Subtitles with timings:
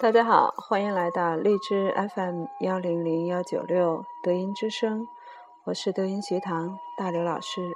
[0.00, 5.06] 大家好，欢迎来到荔枝 FM 幺零零幺九六德音之声，
[5.64, 7.72] 我是德音学堂大刘老师。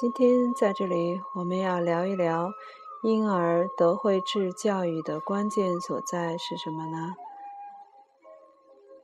[0.00, 2.48] 今天在这里，我们要聊一聊
[3.02, 7.14] 婴儿德惠智教育的关键所在是什么呢？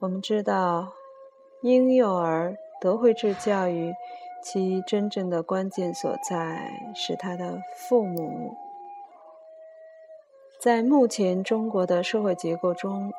[0.01, 0.95] 我们知道，
[1.61, 3.93] 婴幼儿德惠智教育
[4.43, 8.57] 其真正的关键所在是他的父母。
[10.65, 13.13] 在目前中国的社会结构中，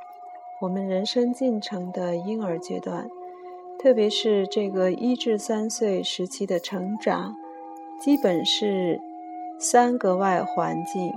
[0.61, 3.07] 我们人生进程的婴儿阶段，
[3.77, 7.35] 特别是这个一至三岁时期的成长，
[8.01, 8.99] 基本是
[9.59, 11.13] 三个外环境：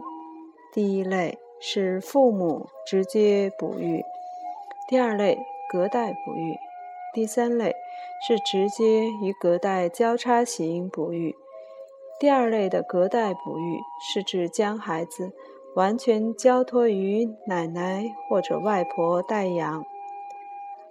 [0.70, 4.02] 第一类是父母直接哺育；
[4.86, 5.38] 第二类
[5.72, 6.54] 隔代哺育；
[7.14, 7.74] 第三类
[8.26, 11.34] 是直接与隔代交叉型哺育。
[12.20, 13.80] 第二类的隔代哺育
[14.12, 15.32] 是指将孩子。
[15.74, 19.84] 完全交托于奶奶或者外婆代养，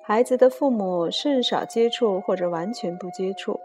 [0.02, 3.60] 孩子的父母甚少接触或者完全不接触。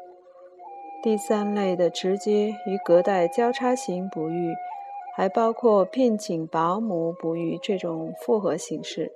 [1.03, 4.55] 第三类的直接与隔代交叉型哺育，
[5.15, 9.13] 还包括聘请保姆哺育这种复合形式。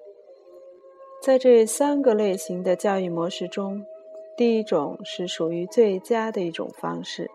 [1.22, 3.84] 在这三个类型的教育模式中，
[4.36, 7.30] 第一种是属于最佳的一种方式。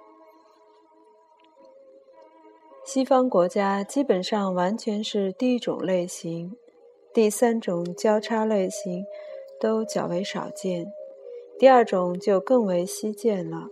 [2.94, 6.52] 西方国家基本上完全是第一种类型，
[7.14, 9.06] 第三种交叉类型
[9.62, 10.86] 都较为少见，
[11.58, 13.70] 第二种就更为稀见了。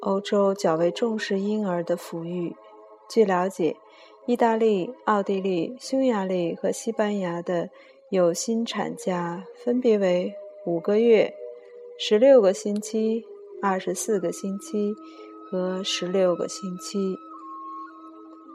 [0.00, 2.56] 欧洲较为重视婴儿的抚育。
[3.06, 3.76] 据了解，
[4.24, 7.68] 意大利、奥地利、匈牙利和西班牙的
[8.08, 10.32] 有薪产假分别为
[10.64, 11.30] 五个月、
[11.98, 13.22] 十六个星期、
[13.60, 14.94] 二十四个星期
[15.50, 17.14] 和十六个星期。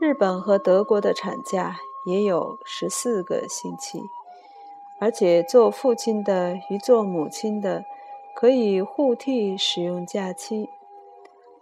[0.01, 4.01] 日本和德国的产假也有十四个星期，
[4.99, 7.83] 而且做父亲的与做母亲的
[8.35, 10.69] 可以互替使用假期，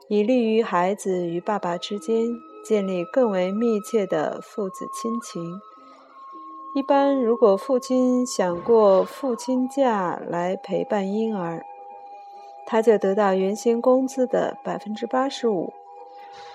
[0.09, 2.27] 以利于孩子与爸爸之间
[2.65, 5.61] 建立更为密切的父子亲情。
[6.75, 11.63] 一般，如果父亲想过父亲假来陪伴婴儿，
[12.65, 15.71] 他就得到原先工资的百分之八十五。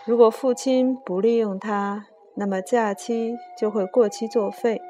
[0.04, 4.80] 如果父亲不利用它，那么假期就会过期作废。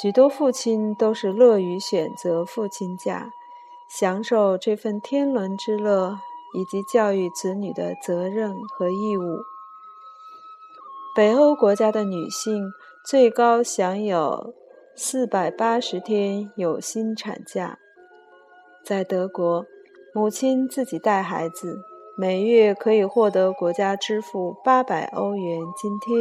[0.00, 3.28] 许多父亲都是乐于选择父亲假，
[3.98, 6.18] 享受这份天伦之乐
[6.54, 9.38] 以及教育子女的责任和义务。
[11.16, 12.70] 北欧国家的女性
[13.04, 14.54] 最高享有
[14.94, 17.78] 四百八十天有薪产假，
[18.84, 19.66] 在德国，
[20.14, 21.89] 母亲自己带孩子。
[22.20, 26.14] 每月可以获得国家支付八百欧元津贴。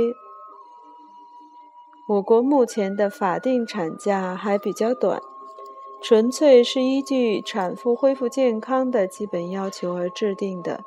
[2.07, 5.19] 我国目前的法定产假还比较短，
[6.01, 10.85] 纯粹是依据产妇恢复健康的基本要求而制定的，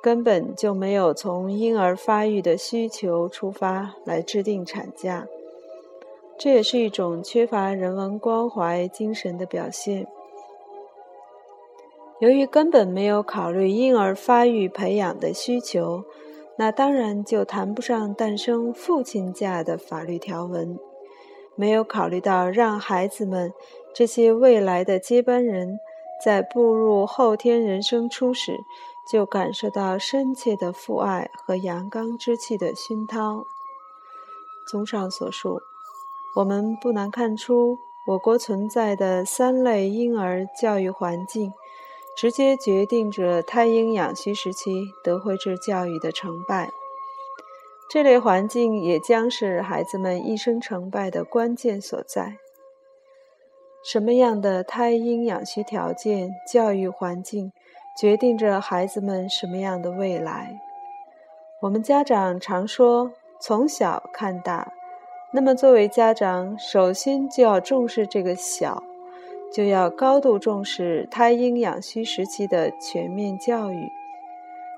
[0.00, 5.26] 根本就没有从婴儿发育的需求出发来制定产假，
[6.38, 10.06] 这也是一种缺乏人文关怀精神的表现。
[12.20, 16.04] 由于根本没有考虑婴儿发育培养的需求，
[16.56, 20.78] 那当然就谈不上诞生父亲假的法律条文。
[21.56, 23.52] 没有考虑到让孩子们
[23.94, 25.78] 这些未来的接班人，
[26.22, 28.52] 在步入后天人生初始，
[29.10, 33.42] 就感受到深切的父爱和阳刚之气的熏陶。
[34.70, 35.58] 综上所述，
[36.36, 41.50] 我们不难看出，我国存在的三类婴儿教育环境。
[42.16, 46.68] 直接决定着胎婴养需时期德惠智教育的成败。
[47.88, 52.36] 这类环境也将是孩子们一生成败的关键所在。
[53.82, 57.50] 什么样的胎婴养需条件、教育环境，
[57.98, 60.60] 决定着孩子们什么样的未来？
[61.62, 64.72] 我们家长常说“从小看大”，
[65.32, 68.82] 那么作为家长，首先就要重视这个“小”。
[69.52, 73.90] 就要高度重视胎婴养需时期的全面教育，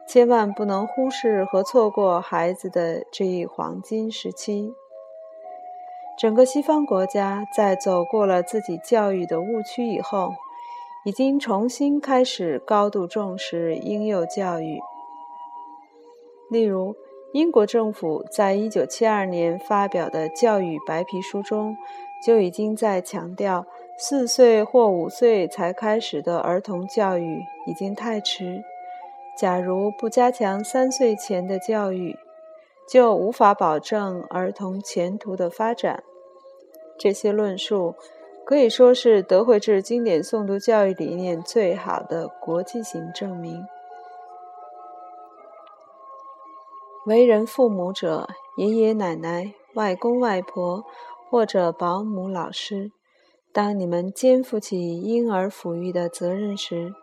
[0.08, 4.72] 千万不能忽视和错过孩子的这一黄金时期。
[6.18, 10.32] 整个西方国家在走过了自己教育的误区以后，
[11.04, 14.80] 已经重新开始高度重视婴幼教育。
[16.50, 16.94] 例如，
[17.32, 21.76] 英国政府在一九七二年发表的教育白皮书中，
[22.24, 23.66] 就已经在强调。
[24.04, 28.64] 四岁或五岁才开始的儿童教育已经太迟。
[29.38, 32.18] 假如不加强三岁前的教育，
[32.88, 36.02] 就无法保证儿童前途的发展
[36.98, 37.94] 这些论述
[38.44, 43.64] 可以说是德惠制经典诵读教育理念最好的国际性证明。
[47.06, 50.84] 为人父母者，爷爷奶奶、外公外婆
[51.30, 52.90] 或者保姆、老师，
[53.52, 56.94] 当你们肩负起婴儿抚育的责任时，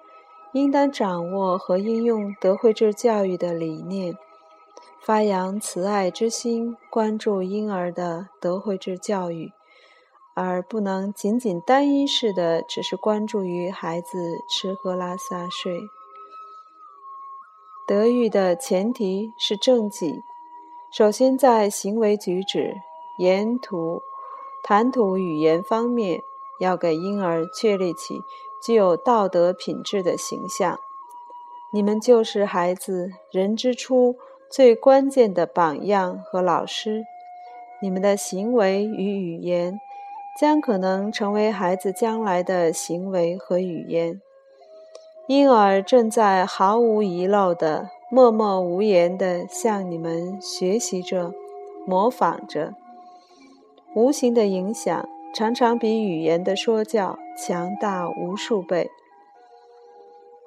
[0.53, 4.17] 应当掌握和应用德惠制教育的理念，
[4.99, 9.51] 发扬慈爱之心，关注婴儿的德惠制教育，
[10.33, 14.17] 而不能仅仅单一式的只是关注于孩子
[14.49, 15.79] 吃喝拉撒睡。
[17.85, 20.15] 德育的前提是正己，
[20.91, 22.73] 首先在行为举止、
[23.19, 24.01] 言吐、
[24.63, 26.23] 谈吐、语言方面，
[26.59, 28.19] 要给婴儿确立起
[28.63, 30.79] 具有道德品质的形象。
[31.71, 34.15] 你们就是孩子人之初
[34.50, 37.03] 最关键的榜样和老师。
[37.81, 39.79] 你们的行为与语言，
[40.39, 44.19] 将可能成为孩子将来的行为和语言。
[45.27, 51.31] 婴儿正在毫无遗漏的、默默无言的向你们学习着、
[51.85, 52.73] 模仿着。
[53.94, 58.89] 无形的影响常常比语言的说教强大无数倍。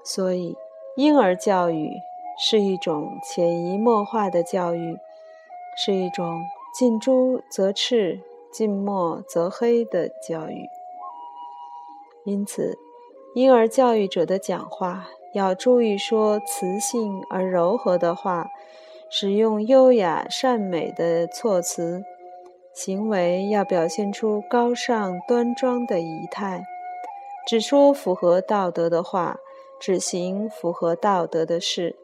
[0.04, 0.56] 所以，
[0.96, 1.90] 婴儿教育
[2.38, 4.98] 是一种潜移默化的教育，
[5.76, 6.42] 是一种
[6.74, 8.20] 近朱则赤、
[8.52, 10.66] 近墨则黑的教育。
[12.24, 12.78] 因此。
[13.34, 18.50] 婴儿教育者的讲话要注意说磁性而柔和的话，
[19.08, 22.04] 使用优雅善美的措辞，
[22.72, 26.64] 行为要表现出高尚端庄的仪态，
[27.46, 29.36] 只说符合道德的话，
[29.78, 31.96] 只行符合道德的事，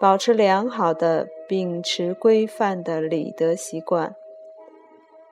[0.00, 4.14] 保持良好的秉持规范的礼德习惯。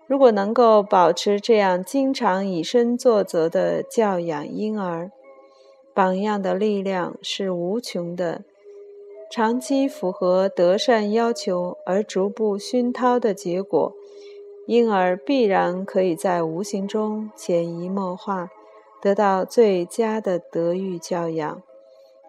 [0.06, 5.10] 如果能够保持这样经常以身作则的教养婴儿，
[5.92, 8.42] 榜样的力量是无穷的，
[9.30, 13.92] 长期符合德善要求而逐步熏陶的结果，
[14.68, 18.50] 婴儿必然可以在无形中潜移默化，
[19.00, 21.62] 得到最佳的德育教养，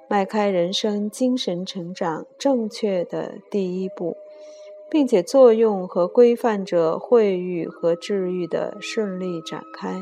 [0.08, 4.16] 迈开人生精神成长正确的第一步，
[4.90, 10.02] 并且作用和规范着惠育和治愈的顺利展开。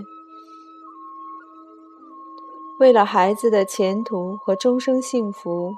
[2.79, 5.73] 为了孩子的前途和终生幸福，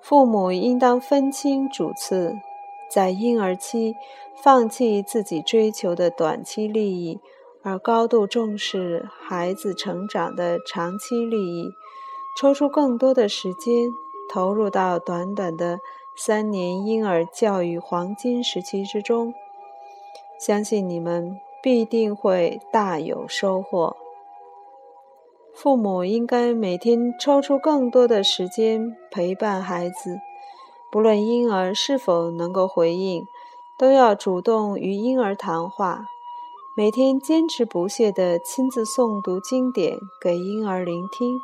[0.00, 2.32] 父母应当分清主次，
[2.90, 3.94] 在婴儿期
[4.42, 7.20] 放弃自己追求的短期利益，
[7.62, 11.70] 而高度重视孩子成长的长期利益，
[12.38, 13.88] 抽出更多的时间
[14.32, 15.78] 投入到短短的
[16.16, 19.32] 三年婴儿教育黄金时期之中，
[20.38, 23.96] 相信你们必定会大有收获。
[25.52, 30.18] 父母应该每天抽出更多的时间陪伴孩子，
[30.92, 33.24] 不论婴儿是否能够回应，
[33.78, 36.06] 都要主动与婴儿谈话。
[36.76, 41.38] 每天坚持不懈地亲自诵读经典给婴儿聆听，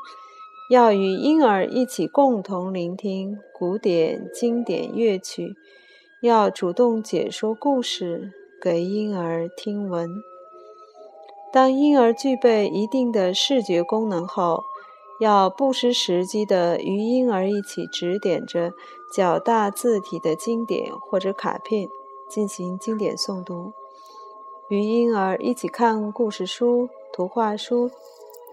[0.70, 5.54] 要与婴儿一起共同聆听古典经典乐曲，
[6.22, 10.08] 要主动解说故事给婴儿听闻。
[11.53, 14.62] 当婴儿具备一定的视觉功能后，
[15.20, 18.72] 要不失时机地与婴儿一起指点着
[19.13, 21.89] 较大字体的经典或者卡片
[22.29, 23.72] 进行经典诵读，
[24.69, 27.91] 与婴儿一起看故事书、图画书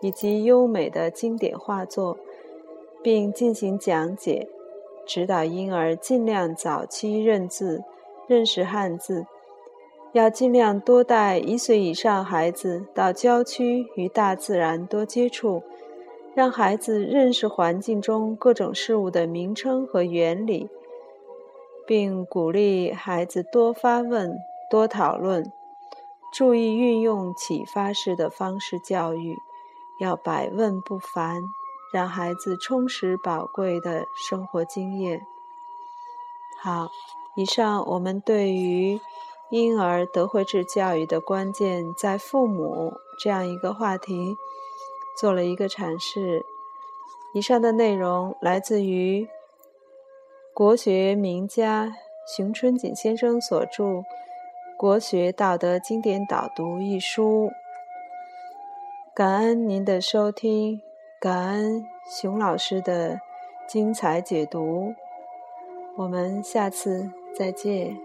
[0.01, 2.17] 以及优美的经典画作，
[3.01, 4.48] 并进行讲解，
[5.05, 7.83] 指导婴儿尽量早期认字、
[8.27, 9.25] 认识汉字。
[10.12, 15.63] 要尽量多带一岁以上孩子到郊区与大自然多接触，
[16.35, 20.69] 让孩子认识环境中各种事物的名称和原理，
[21.85, 24.35] 并鼓励孩子多发问、
[24.69, 25.51] 多讨论，
[26.33, 29.35] 注意运用启发式的方式教育，
[29.99, 31.41] 要百问不烦，
[31.91, 35.21] 让孩子充实宝贵的生活经验。
[36.61, 36.89] 好，
[37.35, 38.99] 以上我们对于。
[39.49, 44.35] 婴儿德惠制教育的关键在父母这样一个话题，
[45.17, 46.43] 做了一个阐释。
[47.34, 49.27] 以上的内容来自于
[50.53, 51.91] 国学名家
[52.36, 53.84] 熊春锦先生所著
[54.77, 57.51] 《国学道德经典导读》一书。
[59.15, 60.82] 感恩您的收听，
[61.20, 63.20] 感恩熊老师的
[63.67, 64.93] 精彩解读。
[65.96, 68.02] 我们下次再见。